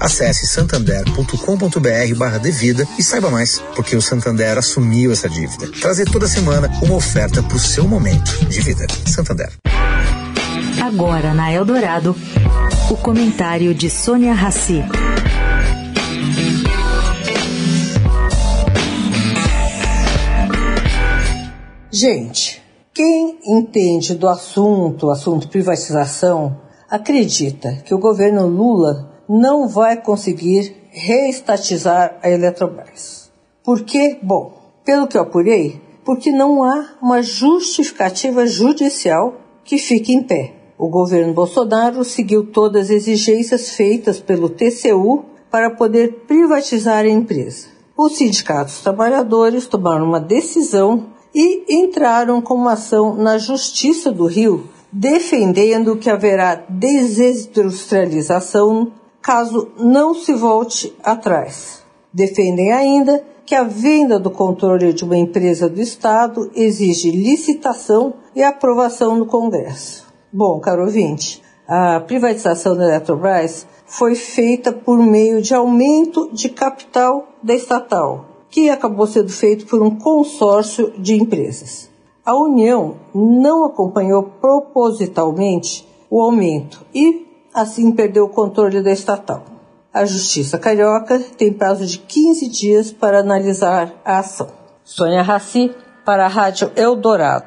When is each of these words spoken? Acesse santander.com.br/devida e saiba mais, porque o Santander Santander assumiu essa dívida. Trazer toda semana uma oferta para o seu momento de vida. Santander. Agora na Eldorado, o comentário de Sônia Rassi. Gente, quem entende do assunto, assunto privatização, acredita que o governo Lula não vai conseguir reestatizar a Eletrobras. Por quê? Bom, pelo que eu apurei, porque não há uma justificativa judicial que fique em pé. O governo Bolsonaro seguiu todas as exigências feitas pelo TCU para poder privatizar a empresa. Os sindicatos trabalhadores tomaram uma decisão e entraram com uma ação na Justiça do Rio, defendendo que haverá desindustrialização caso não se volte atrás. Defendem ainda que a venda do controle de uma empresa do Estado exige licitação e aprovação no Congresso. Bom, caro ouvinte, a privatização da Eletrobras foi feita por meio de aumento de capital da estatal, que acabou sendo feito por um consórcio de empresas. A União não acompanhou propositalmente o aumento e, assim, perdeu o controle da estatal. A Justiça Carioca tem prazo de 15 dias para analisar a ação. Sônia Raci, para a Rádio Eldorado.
Acesse 0.00 0.46
santander.com.br/devida 0.46 2.86
e 2.98 3.02
saiba 3.02 3.30
mais, 3.30 3.58
porque 3.74 3.96
o 3.96 4.02
Santander 4.02 4.28
Santander 4.28 4.58
assumiu 4.58 5.10
essa 5.10 5.28
dívida. 5.28 5.70
Trazer 5.80 6.10
toda 6.10 6.28
semana 6.28 6.70
uma 6.82 6.94
oferta 6.94 7.42
para 7.42 7.56
o 7.56 7.58
seu 7.58 7.88
momento 7.88 8.44
de 8.46 8.60
vida. 8.60 8.86
Santander. 9.06 9.50
Agora 10.84 11.34
na 11.34 11.52
Eldorado, 11.52 12.14
o 12.90 12.96
comentário 12.96 13.74
de 13.74 13.90
Sônia 13.90 14.32
Rassi. 14.32 14.84
Gente, 21.90 22.62
quem 22.94 23.38
entende 23.46 24.14
do 24.14 24.28
assunto, 24.28 25.10
assunto 25.10 25.48
privatização, 25.48 26.60
acredita 26.88 27.72
que 27.84 27.94
o 27.94 27.98
governo 27.98 28.46
Lula 28.46 29.17
não 29.28 29.68
vai 29.68 30.00
conseguir 30.00 30.74
reestatizar 30.90 32.18
a 32.22 32.30
Eletrobras. 32.30 33.30
Por 33.62 33.82
quê? 33.82 34.18
Bom, 34.22 34.54
pelo 34.84 35.06
que 35.06 35.18
eu 35.18 35.22
apurei, 35.22 35.80
porque 36.04 36.32
não 36.32 36.64
há 36.64 36.96
uma 37.02 37.22
justificativa 37.22 38.46
judicial 38.46 39.34
que 39.62 39.76
fique 39.76 40.14
em 40.14 40.22
pé. 40.22 40.54
O 40.78 40.88
governo 40.88 41.34
Bolsonaro 41.34 42.02
seguiu 42.04 42.46
todas 42.46 42.84
as 42.84 42.90
exigências 42.90 43.68
feitas 43.70 44.18
pelo 44.18 44.48
TCU 44.48 45.24
para 45.50 45.70
poder 45.70 46.24
privatizar 46.26 47.04
a 47.04 47.08
empresa. 47.08 47.66
Os 47.96 48.16
sindicatos 48.16 48.80
trabalhadores 48.80 49.66
tomaram 49.66 50.06
uma 50.06 50.20
decisão 50.20 51.06
e 51.34 51.64
entraram 51.68 52.40
com 52.40 52.54
uma 52.54 52.72
ação 52.72 53.14
na 53.14 53.36
Justiça 53.36 54.10
do 54.10 54.24
Rio, 54.26 54.70
defendendo 54.90 55.96
que 55.96 56.08
haverá 56.08 56.64
desindustrialização 56.68 58.92
caso 59.28 59.68
não 59.76 60.14
se 60.14 60.32
volte 60.32 60.96
atrás. 61.04 61.84
Defendem 62.10 62.72
ainda 62.72 63.22
que 63.44 63.54
a 63.54 63.62
venda 63.62 64.18
do 64.18 64.30
controle 64.30 64.90
de 64.94 65.04
uma 65.04 65.18
empresa 65.18 65.68
do 65.68 65.82
Estado 65.82 66.50
exige 66.54 67.10
licitação 67.10 68.14
e 68.34 68.42
aprovação 68.42 69.18
no 69.18 69.26
Congresso. 69.26 70.06
Bom, 70.32 70.58
caro 70.60 70.84
ouvinte, 70.84 71.42
a 71.68 72.00
privatização 72.00 72.74
da 72.74 72.84
Eletrobras 72.84 73.66
foi 73.84 74.14
feita 74.14 74.72
por 74.72 74.96
meio 74.96 75.42
de 75.42 75.52
aumento 75.52 76.30
de 76.32 76.48
capital 76.48 77.28
da 77.42 77.54
estatal, 77.54 78.24
que 78.48 78.70
acabou 78.70 79.06
sendo 79.06 79.30
feito 79.30 79.66
por 79.66 79.82
um 79.82 79.90
consórcio 79.90 80.90
de 80.98 81.16
empresas. 81.16 81.90
A 82.24 82.34
União 82.34 82.96
não 83.14 83.66
acompanhou 83.66 84.22
propositalmente 84.22 85.86
o 86.10 86.22
aumento 86.22 86.86
e, 86.94 87.27
assim, 87.60 87.92
perdeu 87.92 88.24
o 88.24 88.30
controle 88.30 88.82
da 88.82 88.92
estatal. 88.92 89.44
A 89.92 90.04
Justiça 90.04 90.58
Carioca 90.58 91.18
tem 91.36 91.52
prazo 91.52 91.86
de 91.86 91.98
15 91.98 92.48
dias 92.48 92.92
para 92.92 93.20
analisar 93.20 93.94
a 94.04 94.18
ação. 94.18 94.48
Sônia 94.84 95.22
Raci, 95.22 95.74
para 96.04 96.24
a 96.24 96.28
Rádio 96.28 96.70
Eldorado. 96.76 97.46